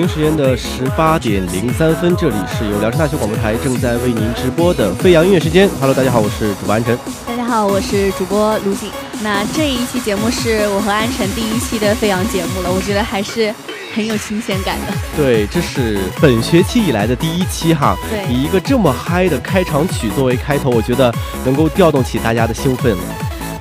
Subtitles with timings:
[0.00, 5.68] 京时间的十八点零三分，这里是由聊城大学广播台正在为您直播的飞扬音乐时间。
[5.78, 6.98] Hello，大家好，我是主播安晨。
[7.26, 8.88] 大家好，我是主播卢锦。
[9.22, 13.54] 那这一期节目是我和安晨第一期的飞扬节目了，我觉得还是
[13.94, 14.94] 很有新鲜感的。
[15.18, 22.96] 对，这是本学期以来的第一期哈，对以一个这么嗨的开场曲作为开头，我觉得能够调动起大家的兴奋。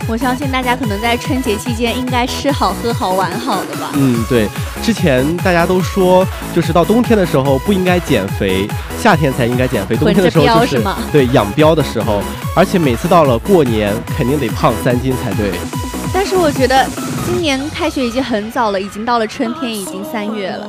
[0.09, 3.91] 我相信大家可能在春节期间应该吃好、喝好、玩好的吧。
[3.93, 4.49] 嗯，对，
[4.81, 8.67] 之前大家都说，就是到冬天的时候不应该减肥，
[8.99, 12.23] 夏天才应该减肥，冬天的时候就是对养膘的时候，
[12.55, 15.51] 而且每次到了过年，肯定得胖三斤才对。
[16.11, 16.83] 但是我觉得
[17.27, 20.67] 今年开学已经很早了，已经到了春天，已经三月了。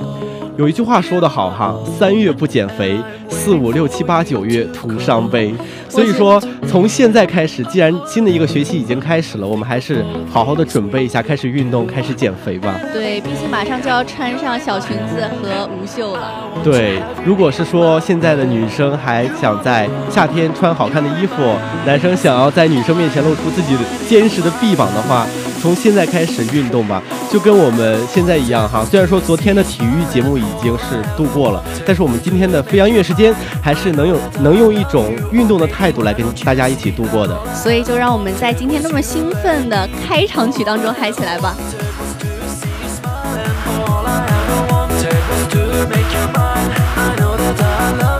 [0.61, 2.95] 有一句话说得好哈，三月不减肥，
[3.31, 5.55] 四五六七八九月徒伤悲。
[5.89, 6.39] 所以说，
[6.69, 12.79] 从现在开始，既然新的一个学期已经开始了，我们还是好好的准备一下，开始运动，开始减肥吧。
[12.93, 16.31] 对，毕竟马上就要穿上小裙子和无袖了。
[16.63, 21.37] 对，如果是说现在的女生还想在夏天穿好看的衣服，
[21.87, 23.75] 男生想要在女生面前露出自己
[24.07, 25.27] 坚实的臂膀的话，
[25.63, 28.85] 从现在开始运动吧，就跟我们现在一样哈。
[28.85, 33.33] 虽然说昨天的体育节目已经是度过了，但是我们今天的飞扬音乐时间
[33.63, 37.39] 还是能用能用一种运动的态度来跟大家一起度过的。
[37.55, 41.55] 所以就让我们在今天那么兴奋的开场曲当中嗨起来吧。
[45.89, 46.71] Make you mine.
[46.97, 48.20] I know that I love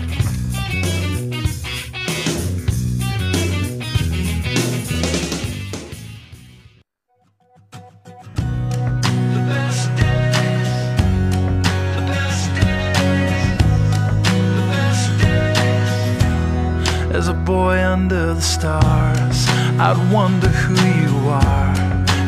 [19.83, 21.73] I'd wonder who you are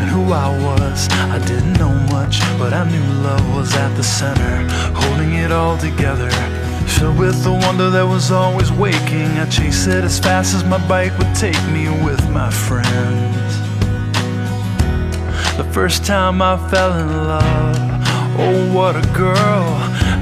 [0.01, 1.07] and who I was.
[1.09, 5.77] I didn't know much, but I knew love was at the center, holding it all
[5.77, 6.31] together.
[6.87, 10.79] Filled with the wonder that was always waking, I chased it as fast as my
[10.87, 13.51] bike would take me with my friends.
[15.55, 17.77] The first time I fell in love,
[18.39, 19.63] oh what a girl!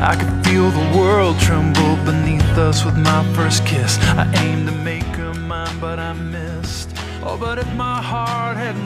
[0.04, 3.98] I could feel the world tremble beneath us with my first kiss.
[4.18, 5.01] I aimed to make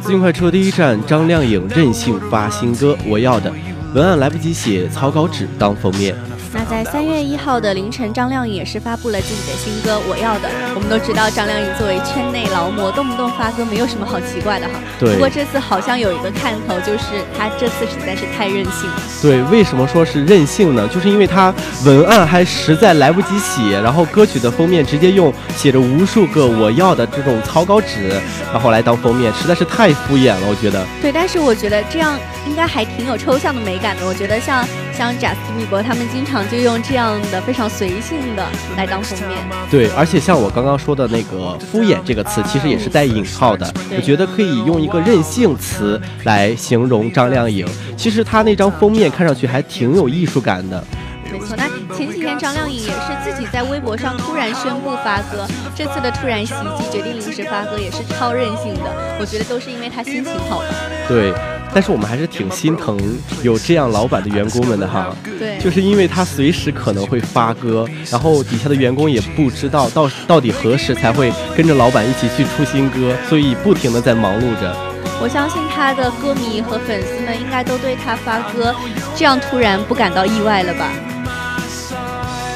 [0.05, 3.51] 尽快车第一站，张靓颖任性发新歌《我要的》，
[3.93, 6.15] 文案来不及写，草稿纸当封面。
[6.57, 10.47] 那在三月一号的凌晨，张靓颖也是发布了自己的新歌《我要的》。
[10.73, 14.79] 我们都知道，张靓颖作为圈内劳模，动不动发歌，没有什么好奇怪的哈。
[14.97, 19.01] 对不过这次好像有一个看头，就是她这次实在是太任性了。
[19.21, 20.87] 对，为什么说是任性呢？
[20.87, 21.53] 就是因为她
[21.83, 28.09] 文案还实在来不及写，然后歌曲的封面直接用写着无数个我要的这种草稿纸，
[28.53, 30.85] 然后来当封面，实在是太敷衍了，我觉得。
[31.01, 32.17] 对，但是我觉得这样
[32.47, 34.07] 应该还挺有抽象的美感的。
[34.07, 34.65] 我觉得像
[34.97, 38.47] 像贾斯汀比伯他们经常就用这样的非常随性的
[38.77, 39.37] 来当封面。
[39.69, 43.71] 对，而且像我刚刚说的那个“敷衍”这个词，其实也是带引号的。
[43.95, 47.67] 我觉得可以用一个任性词来形容张靓颖。
[47.97, 50.81] 其实她那张封面看上去还挺有艺术感的。
[51.29, 55.45] 没错，那前几天张靓颖也是自己在微博上突然宣布发歌，
[55.75, 59.17] 这次的突然袭击决定临时发歌也是超任性的。
[59.19, 60.65] 我觉得都是因为她心情好吧。
[61.07, 61.33] 对，
[61.75, 62.97] 但是我们还是挺心疼
[63.43, 65.13] 有这样老板的员工们的哈。
[65.37, 74.73] 对，就是因为他随时可能会发歌，然后底下的员工也不知道到到底何时才会跟着老板一起去出新歌，所以不停的在忙碌着。
[75.21, 78.73] 我相信他的歌迷和粉丝们应该都对他发歌
[79.13, 80.89] 这样突然不感到意外了吧？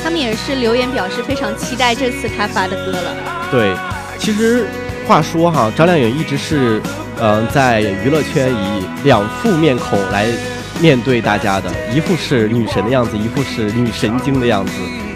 [0.02, 3.14] 他们也是留言表示非常期待这次他发的歌了。
[3.52, 3.76] 对，
[4.18, 4.66] 其实
[5.06, 6.82] 话说哈，张靓颖一直是
[7.22, 10.28] 嗯、在娱乐圈以两副面孔来
[10.82, 14.72] 面对大家的，一副是女神的样子，一副是女神经的样子。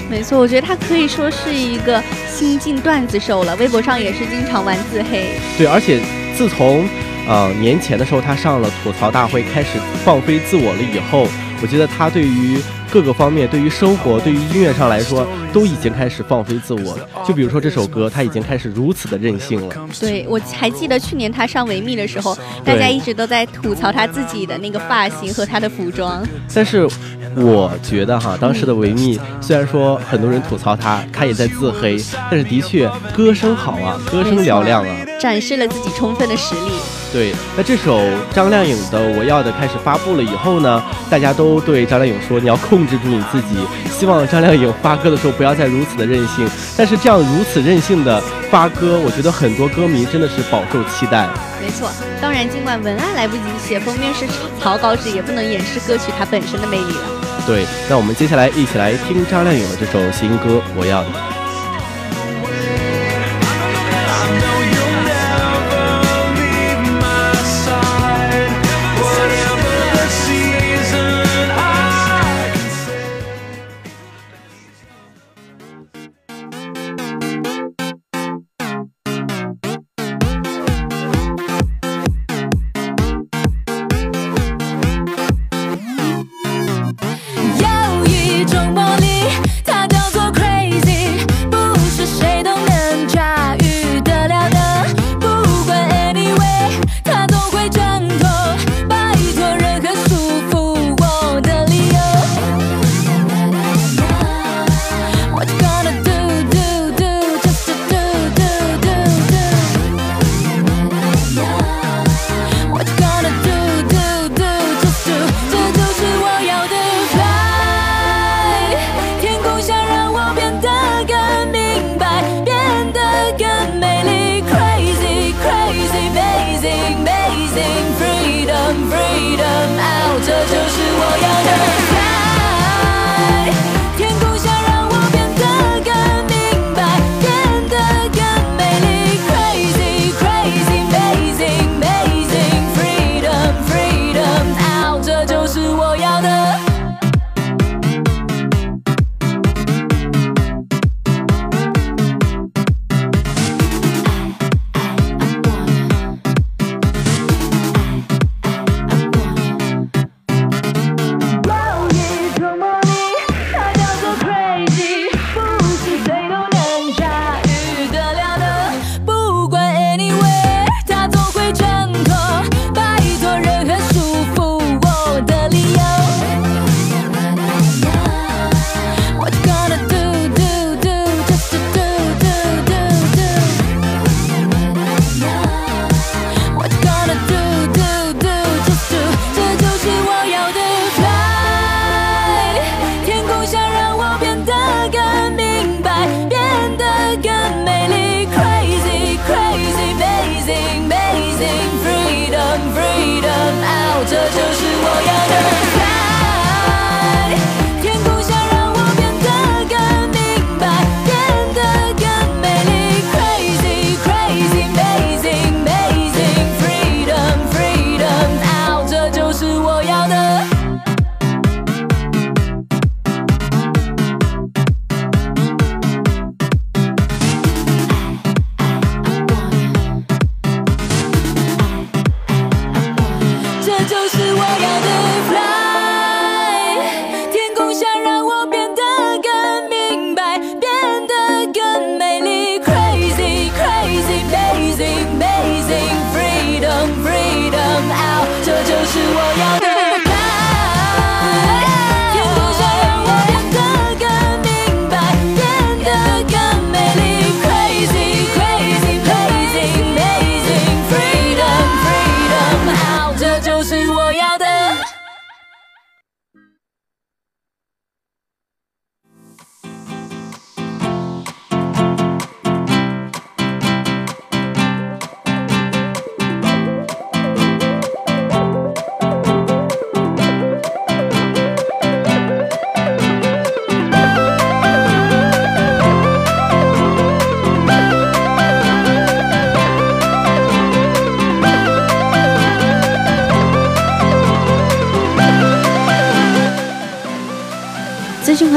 [0.09, 5.29] 没错，我觉得她可以说是一个新晋段子手了，微博上也是经常玩自黑。
[5.57, 5.99] 对，而且
[6.35, 6.87] 自从
[7.27, 9.69] 呃年前的时候，她上了吐槽大会，开始
[10.03, 11.27] 放飞自我了以后，
[11.61, 12.59] 我觉得她对于
[12.93, 17.09] 各个方面，对于生活，对于音乐上来说，都已经开始放飞自我了。
[17.27, 19.75] 就比如说这首歌，他已经开始如此的任性了。
[19.99, 26.23] 对，我还记得去年他上维密的时候，大家一直都在吐槽他自己的那个发型和他的服装。
[26.53, 26.87] 但是
[27.35, 31.97] 我觉得哈，当时的维密虽然说很多人吐槽他，他也在自黑，
[32.29, 34.95] 但是的确歌声好啊，歌声嘹亮啊。
[35.19, 37.02] 展示了自己充分的实力。
[37.13, 38.01] 对，那这首
[38.33, 43.55] 张靓颖的《我要的》开始发布了以后呢，大家都对张靓颖说：“你要控制住你自己，
[43.91, 48.19] 希望张靓颖发歌的时候不要再如此的任性。”但是这样如此任性的
[48.49, 51.29] 发歌，我觉得很多歌迷真的是饱受期待。
[51.61, 51.87] 没错，
[52.19, 54.25] 当然，尽管文案来不及写，封面是
[54.59, 57.45] 草稿纸，也不能掩饰歌曲它本身的魅力了。
[57.45, 61.09] 对，那我们接下来一起来听张靓颖的这首新歌《我要的》。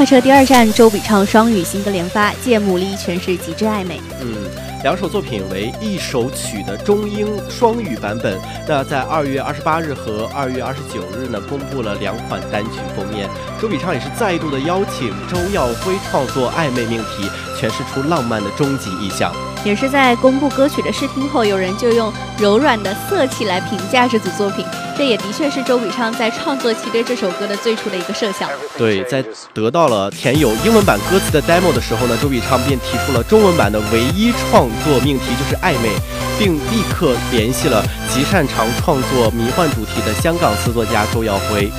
[0.07, 4.01] 车第二站，周笔畅双语新歌连发，借牡蛎诠释极致暧昧。
[4.21, 4.37] 嗯，
[4.85, 8.39] 两首作品为一首曲的中英双语版本。
[8.69, 13.29] 那在二月二十八日和二月二十九日呢，公布了两款单曲封面。
[13.61, 19.35] 周笔畅也是再度的邀请周耀辉创作暧昧命题，诠释出浪漫的终极意象。
[19.67, 24.65] 也是在公布歌曲的试听后，有人就用柔软的色气来评价这组作品，
[24.97, 28.49] 这也的确是周笔畅在创作期对这首歌的最初的一个设想。
[28.79, 35.91] 对，在得到了填有英文版歌词的 demo 的时候呢，周笔畅便提出了中文版的唯一创作命题就是暧昧，
[36.39, 41.73] 并立刻联系了极擅长创作迷幻主题的香港词作家周耀辉。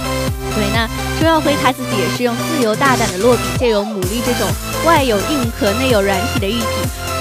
[0.53, 0.85] 对，那
[1.21, 4.45] 周耀辉他自己也是用自由大胆的落笔，借由牡蛎这种
[4.85, 6.65] 外有硬壳内有软体的玉体，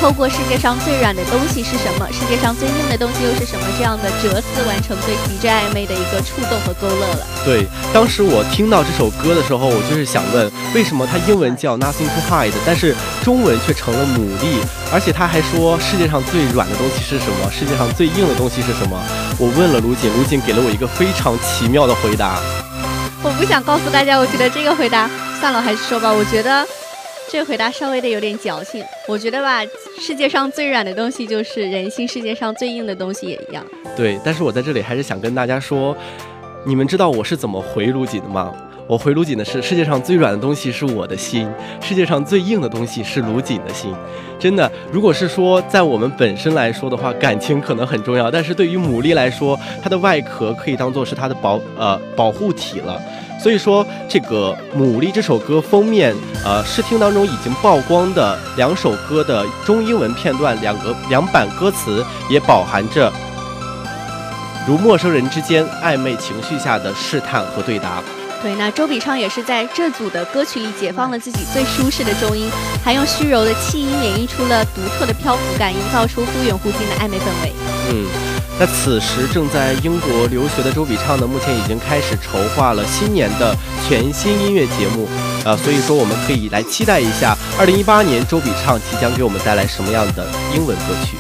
[0.01, 7.27] 透过世界上最软的东西是什么，世界上最硬的东西又是什么这样的哲思，完成对极致暧昧的一个触动和勾勒了。
[7.45, 14.61] 对，当时我听到这首歌的时候，我就是想问，为什么它英文叫 Nothing to Hide，但是中文却成了牡蛎？
[14.93, 17.51] 而且他还说世界上最软的东西是什么？
[17.51, 19.01] 世界上最硬的东西是什么？
[19.39, 22.39] 我问了卢锦，卢锦给了我一个非常奇妙的回答。
[23.23, 25.11] 我不想告诉大家，我觉得这个回答
[25.41, 26.13] 算了，还是说吧。
[26.13, 26.65] 我觉得
[27.31, 28.85] 这个回答稍微的有点矫情。
[29.09, 29.63] 我觉得吧，
[29.99, 33.65] 世界上最软的东西就是人心，世界上最硬的东西也一样。
[33.97, 35.97] 对，但是我在这里还是想跟大家说，
[36.65, 38.55] 你们知道我是怎么回卢锦的吗？
[38.89, 43.93] 我回卢锦的是：世界上最软的东西是我的心，世界上最硬的东西是卢锦的心。
[44.39, 53.03] 真的，如果是说在我们本身来说的话，感情可能很重要，但是对于牡蛎来说，它的外壳可以当做是它的保呃保护体了。
[53.39, 56.15] 所以说，这个《牡蛎》这首歌封面，
[56.45, 63.13] 呃，试听当中已经曝光的两首歌的中英文片段，两个两版歌词也饱含着
[64.67, 68.03] 如陌生人之间暧昧情绪下的试探和对答。
[68.43, 72.51] 对，那周笔畅也是在这组的歌曲里解放了自己最舒适的中音，
[72.85, 77.53] 还用虚柔的气音演绎出了独特的漂浮感，营造出忽远忽近的暧昧氛围。
[77.91, 78.07] 嗯，
[78.59, 83.55] 那此时正在英国留学的周笔畅呢，目前已经开始筹划了新年的
[83.87, 85.07] 全新音乐节目，
[85.45, 91.19] 呃，所以说我们可以来期待一下，二零一八年周笔畅即将给我们带来什么样的英文歌曲。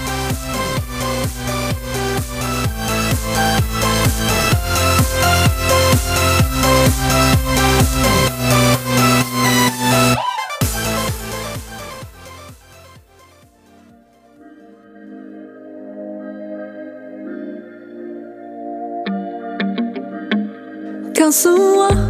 [21.26, 22.05] 告诉我，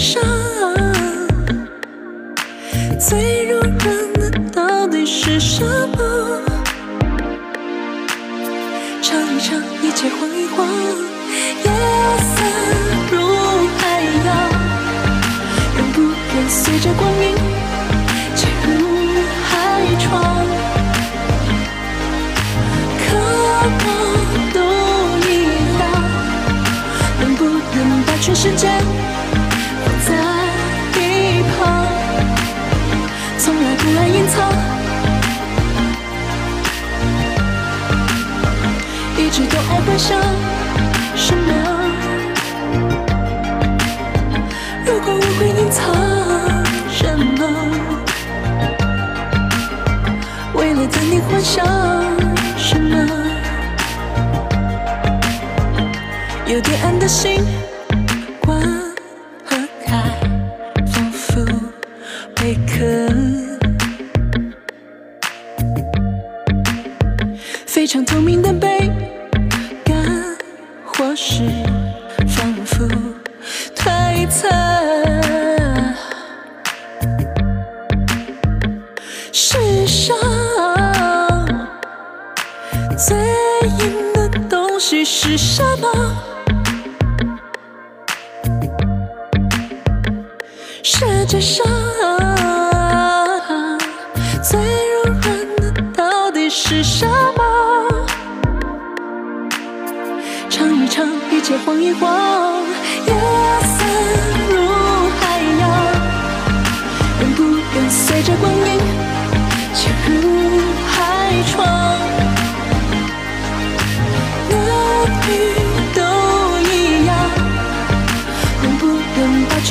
[0.00, 0.18] 上
[2.98, 6.40] 最柔软的到底是什么？
[9.02, 10.66] 尝一尝，一切晃一晃，
[11.64, 11.70] 夜
[12.18, 12.42] 色
[13.12, 13.14] 如
[13.76, 14.28] 海洋，
[15.76, 17.36] 愿不愿随着光阴
[18.34, 18.78] 潜入
[19.44, 19.52] 海
[19.98, 20.08] 床？
[23.04, 23.06] 渴
[23.84, 23.84] 望
[24.54, 24.56] 都
[25.28, 25.30] 一
[25.78, 25.80] 样，
[27.20, 28.66] 能不能把全世界？
[40.00, 40.18] 想
[41.14, 41.52] 什么？
[44.86, 45.78] 如果我会隐藏
[46.90, 47.04] 什
[47.36, 47.40] 么？
[50.54, 51.66] 为了等你幻想
[52.56, 52.96] 什么？
[56.46, 57.44] 有点暗的星
[58.40, 58.58] 光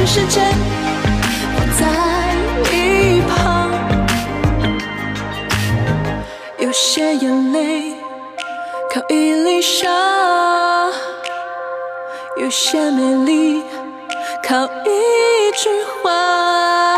[0.09, 0.41] 愿把全世界
[1.55, 1.85] 放在
[2.73, 3.69] 一旁？
[6.57, 7.93] 有些眼泪
[8.93, 9.87] 靠一粒沙，
[12.37, 13.63] 有些美丽
[14.47, 15.69] 靠一句
[16.01, 16.97] 话，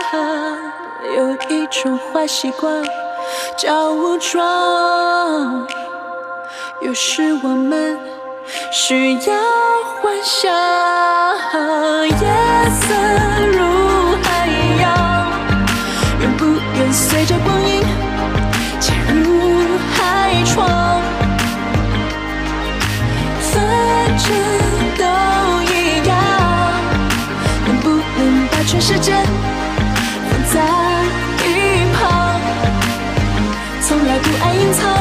[1.16, 2.82] 有一种坏习惯
[3.58, 5.68] 叫武装。
[6.82, 8.00] 有时我们
[8.72, 9.20] 需要
[10.02, 10.52] 幻想，
[12.08, 12.12] 夜
[12.72, 12.94] 色
[13.52, 13.58] 如
[14.24, 14.48] 海
[14.82, 14.84] 洋，
[16.20, 17.84] 愿不愿随着光阴
[18.80, 20.68] 潜入海床？
[23.42, 23.54] 反
[24.18, 24.28] 正
[24.98, 25.04] 都
[25.72, 26.12] 一样，
[27.68, 29.14] 能不能把全世界
[30.30, 30.56] 放在
[31.46, 31.50] 一
[31.94, 32.02] 旁？
[33.82, 35.01] 从来不爱隐藏。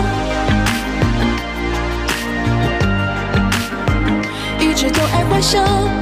[5.40, 5.99] 生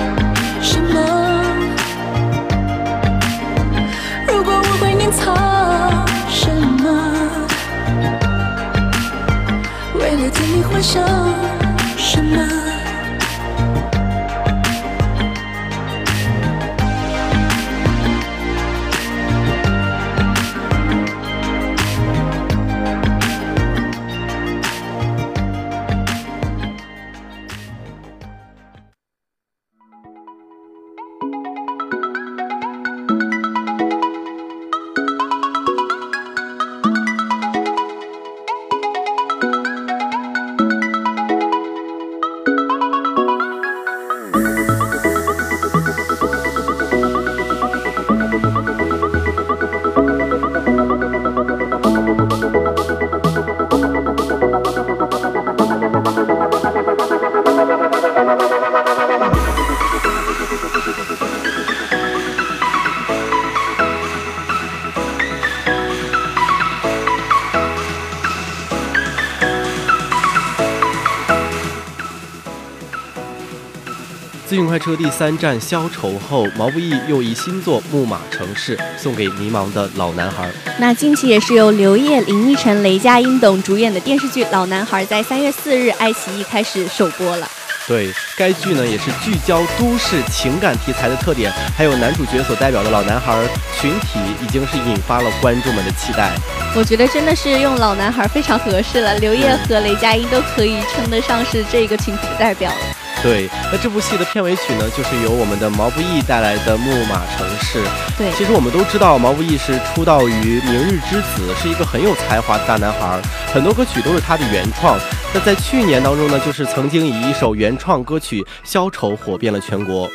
[74.78, 80.48] 快车第三站消愁后，毛不易又以新作《木马城市》送给迷茫的老男孩。
[80.78, 87.50] 那近期也是由刘烨、林依晨、雷佳音等主演的电视剧《老男孩》在三月四日爱奇艺开始首播了。
[87.88, 93.36] 对该剧呢，也是聚焦都市情感题材的特点，还有男主角所代表的老男孩
[93.80, 96.30] 群体，已经是引发了观众们的期待。
[96.76, 102.87] 我觉得真的是用老男孩非常合适了，刘烨和雷佳音都可以称得上是这个群体的代表了。
[103.20, 107.82] 对，那这部戏的片尾曲呢，就是由我们的毛不易带来的《木马城市》。
[108.16, 113.20] 对其实我们都知道，毛不易是出道于《明日之子》，是一个很有才华的大男孩，
[113.52, 114.96] 很多歌曲都是他的原创。
[115.34, 120.08] 那在去年当中呢，就是曾经以一首原创歌曲《消愁》火遍了全国。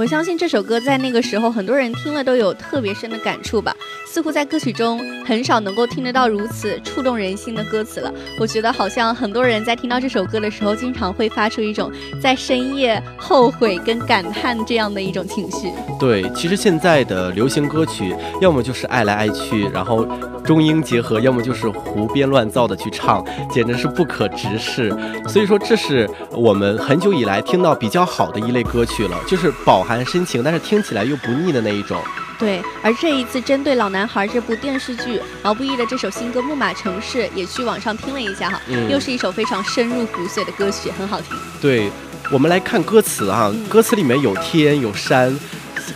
[0.00, 3.76] 我相信这首歌在那个时候，很多人听了都有特别深的感触吧。
[4.06, 8.10] 似乎在歌曲中很少能够听得到如此触动人心的歌词了。
[8.40, 15.70] 我觉得好像很多人在听到这首歌的时候，经常会发出一种在深夜后悔跟感叹这样的一种情绪。
[15.98, 20.08] 对，其实现在的流行歌曲，要么就是爱来爱去，然后
[20.42, 24.90] 中英结合，要么就是胡编乱造的去唱，简直是不可直视。
[25.28, 32.00] 所以说，这是我们很久以来听到比较好的一类歌曲了，就是饱含深情，但是听起来又不腻的那一种。
[32.38, 41.36] 对，而这一次针对《老男孩》这部电视剧，毛不易的这首新歌《木马城市》也去网上听了一下哈，嗯又是一首非常深入骨髓的歌曲，很好听。
[41.60, 41.90] 对，
[42.30, 45.36] 我们来看歌词啊，歌词里面有天有山，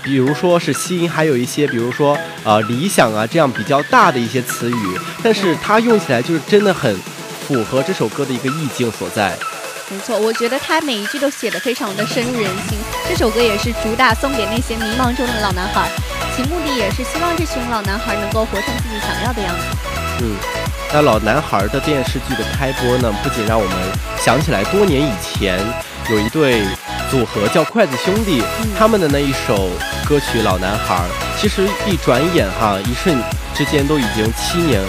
[0.03, 6.93] 比如说是心，还有一些比如说呃理想啊这样比较大的一些词语，但是它用起来就是真的很
[7.47, 9.39] 符合这首歌的一个意境所在。
[9.91, 12.79] 没错，我觉得他每一句都写得非常的深入人心。
[13.09, 15.89] 这首歌也是主打送给那些迷茫中的老男孩。
[16.35, 19.65] 其目的也是希望这群老男孩能够活成自己想要的样子。
[20.23, 20.37] 嗯，
[20.93, 23.77] 那老男孩的电视剧的开播呢，不仅让我们
[24.19, 25.61] 想起来多年以前
[26.11, 26.63] 有一对
[27.11, 28.43] 组合叫筷子兄弟，
[28.77, 29.71] 他们的那一首
[30.09, 30.97] 歌曲《老男孩》，
[31.41, 33.17] 其实一转眼哈，一瞬
[33.55, 34.83] 之间都已经七年。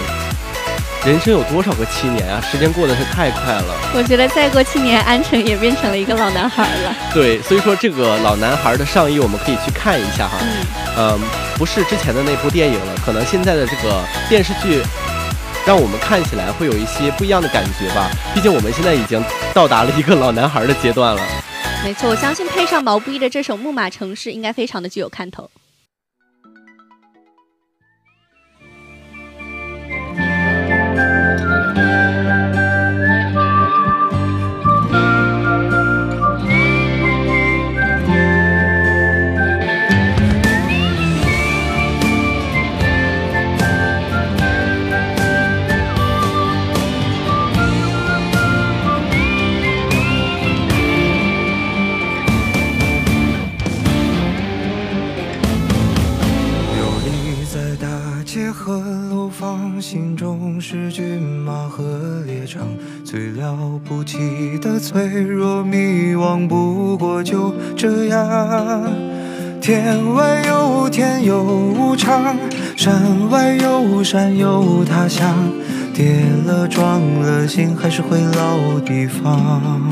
[1.06, 2.40] 人生有多少个七年啊？
[2.40, 3.76] 时间过得是太快了。
[3.94, 6.92] 我觉得再过七年，安城也变成了一个老男孩了。
[7.14, 10.36] 对，所以说这个老男孩的上衣，我们可以去看一下哈。
[10.40, 10.56] 嗯，
[10.98, 11.20] 嗯，
[11.56, 14.82] 不是之前的那部电影了，可能现在的这个电视剧，
[15.64, 18.10] 让我们看起来会有一些不一样的感觉吧。
[18.34, 19.22] 毕竟我们现在已经
[19.54, 21.22] 到达了一个老男孩的阶段了。
[21.84, 25.48] 没错，我相信配上毛不易的这首《木马城市》，应该非常的具有看头。
[69.66, 72.36] 天外有天有无常，
[72.76, 75.34] 山外有山有他乡，
[75.92, 79.82] 跌了撞了，心还是回老地方。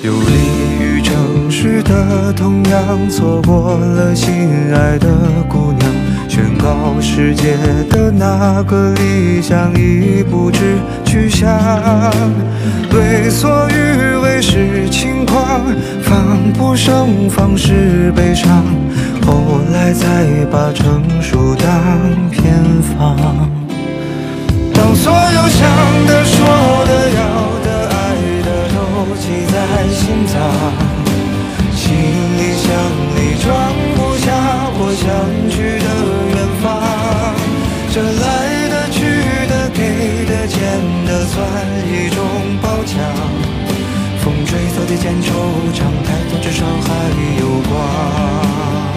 [0.00, 5.08] 游离于城市的同样，错过了心爱的
[5.48, 5.90] 姑娘，
[6.28, 7.56] 宣告世界
[7.90, 11.50] 的那个理想已不知去向。
[12.92, 15.62] 为所欲是轻狂，
[16.02, 18.64] 防不胜防是悲伤，
[19.26, 21.66] 后来才把成熟当
[22.30, 23.16] 偏方。
[24.74, 25.60] 当所有想
[26.06, 26.36] 的、说
[26.86, 27.20] 的、要
[27.64, 27.96] 的、爱
[28.44, 28.76] 的都
[29.16, 29.54] 记在
[29.90, 30.34] 心脏，
[31.74, 31.84] 行
[32.36, 32.66] 李箱
[33.16, 33.46] 里装
[33.96, 34.26] 不下
[34.78, 35.04] 我想
[35.50, 35.88] 去的
[36.34, 36.64] 远方。
[37.90, 38.98] 这来的、去
[39.48, 39.80] 的、给
[40.26, 40.56] 的、欠
[41.06, 41.34] 的，算
[41.88, 42.18] 一种
[42.60, 43.25] 褒奖。
[44.86, 45.30] 风吹草低见惆
[45.74, 46.88] 怅，抬头至少还
[47.40, 48.95] 有光。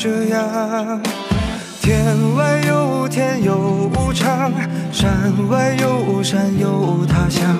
[0.00, 0.98] 这样。
[1.82, 4.50] 天外有天有无常，
[4.90, 7.54] 山外有山有他乡，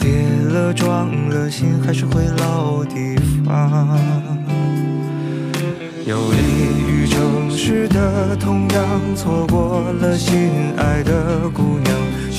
[0.00, 4.00] 跌了撞了，心还是回老地方。
[6.04, 11.94] 游离于城市的同样，错过了心爱的姑娘，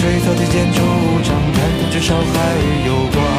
[0.00, 0.80] 吹草低见惆
[1.22, 3.29] 怅，抬头至少还有光。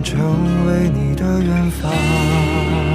[0.00, 2.91] 成为你的远方。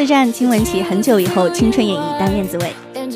[0.00, 2.72] 四站，金玟岐很久以后青春演绎单恋滋味。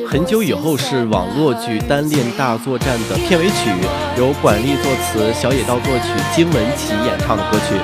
[0.06, 3.70] 很久以后是网络剧《单恋大作战》的片尾曲，
[4.18, 7.74] 由管丽作词，小野道作曲，金玟岐演唱的歌曲。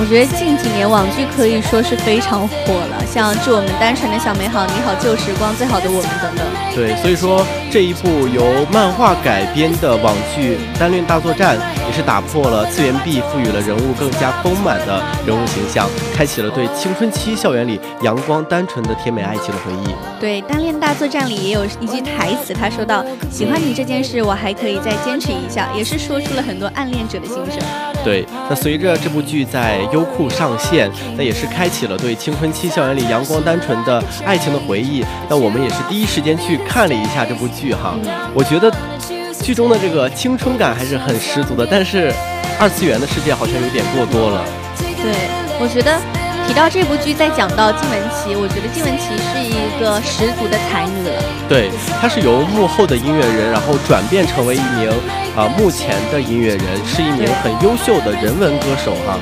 [0.00, 6.46] 我觉得近几年网剧可以说是非常火了，像《致我们单纯的小美好》《你好旧时光》《最好的我们》等等。
[6.74, 15.86] 对，所以说这一部由漫画改编的网剧《单恋大作战》也是打破了次元壁，赋予了人物更加丰满的人物形象，
[16.16, 19.94] 开启了对青春期校园里阳光单纯的甜美爱情的回忆。
[20.18, 27.60] 对，《单恋大作战》里也有一句台词，他说到：“喜欢你这件事，我还可以再坚持一下。”也是说出了很多暗恋者的心声。
[28.02, 35.04] 对，那随着这部剧在优酷上线，那也是开启了对青春期校园里阳光单纯的爱情的回忆。
[35.28, 37.94] 那我们也是第一时间去看了一下这部剧哈，
[38.34, 38.72] 我觉得
[39.42, 42.12] 剧中的这个青春感还是很十足的，但是
[42.58, 44.44] 二次元的世界好像有点过多了。
[44.78, 45.12] 对，
[45.60, 46.00] 我觉得
[46.50, 51.22] 提到这部剧，再讲到金玟岐，我觉得金玟岐是一个十足的才女了。
[51.48, 51.70] 对，
[52.02, 54.90] 她是由幕后的音乐人，然后转变成为一名
[55.38, 59.14] 啊、目前的音乐人，是一名很优秀的人文歌手哈。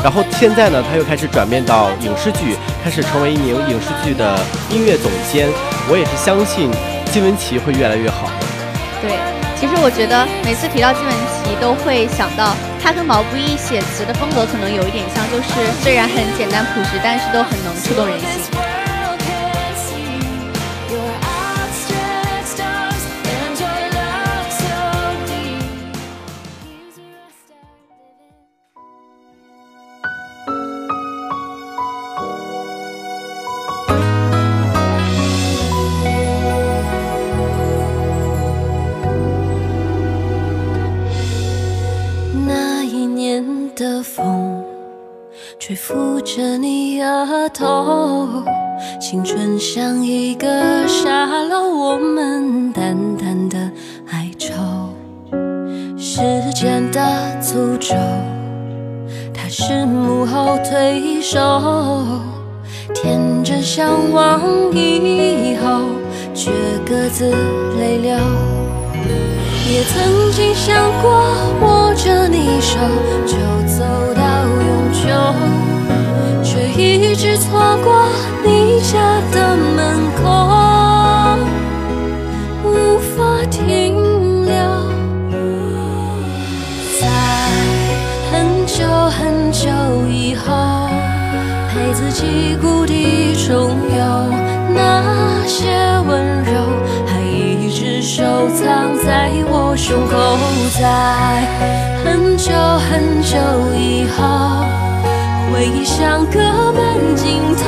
[0.00, 4.38] 然后现在呢，她又开始转变到影视剧，开始成为一名影视剧的
[4.70, 5.48] 音乐总监。
[5.90, 6.70] 我也是相信
[7.10, 8.46] 金玟岐会越来越好的。
[9.02, 9.18] 对，
[9.58, 11.10] 其实我觉得每次提到金玟
[11.42, 18.65] 岐，都会想到她跟毛不易写词的风格可能有一点像，就是虽然很简单朴实，但是都很能触动人心。
[49.16, 53.56] 青春像一个沙漏，我们淡淡的
[54.10, 54.52] 哀愁。
[55.96, 56.20] 时
[56.54, 57.00] 间的
[57.40, 57.94] 诅咒，
[59.32, 61.38] 它是幕后推手，
[62.92, 64.38] 天真向往
[64.74, 65.80] 以后，
[66.34, 66.50] 却
[66.84, 67.30] 各自
[67.78, 68.18] 泪流。
[69.72, 71.10] 也曾经想过
[71.62, 72.76] 握着你手
[73.24, 73.82] 就走
[74.14, 75.08] 到永久，
[76.44, 78.10] 却一直错过
[78.80, 80.24] 家的门口，
[82.64, 83.96] 无法停
[84.44, 84.54] 留。
[87.00, 87.02] 在
[88.30, 88.34] 很
[88.66, 89.68] 久很久
[90.08, 90.88] 以后，
[91.70, 94.32] 陪自己故地重游，
[94.74, 95.68] 那些
[96.06, 96.52] 温柔
[97.06, 100.14] 还一直收藏在我胸口。
[100.78, 100.82] 在
[102.04, 102.52] 很久
[102.90, 103.38] 很久
[103.74, 104.64] 以后，
[105.50, 106.38] 回忆像个
[106.72, 107.64] 慢镜头，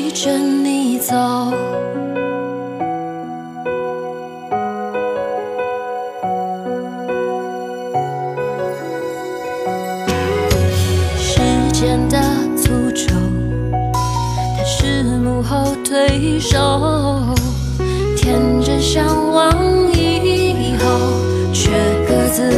[0.00, 1.12] 陪着你走。
[11.18, 11.40] 时
[11.72, 12.16] 间的
[12.56, 13.12] 诅咒，
[14.56, 17.34] 它是幕后推手，
[18.16, 19.52] 天真向往
[19.94, 20.86] 以后，
[21.52, 21.72] 却
[22.06, 22.48] 各自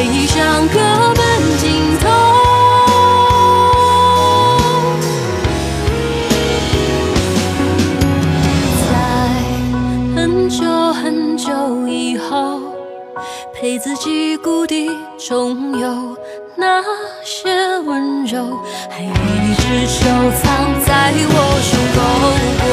[0.00, 1.22] 回忆像个慢
[1.58, 2.08] 镜头。
[8.80, 8.88] 在
[10.16, 12.60] 很久很久以后，
[13.52, 16.16] 陪自己故地重游，
[16.56, 16.82] 那
[17.22, 18.58] 些温柔
[18.88, 20.00] 还一直收
[20.40, 22.00] 藏在我胸口。
[22.64, 22.72] 过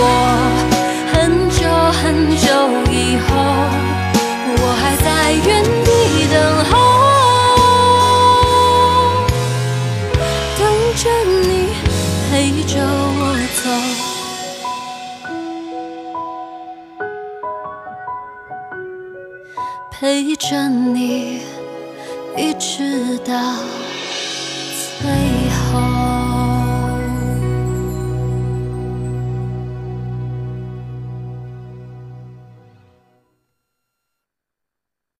[1.11, 1.13] 很
[1.49, 1.59] 久
[1.91, 2.05] 很
[2.37, 2.47] 久
[2.89, 2.95] 以
[3.27, 3.29] 后，
[19.99, 21.41] 陪着你，
[22.37, 23.86] 一直到。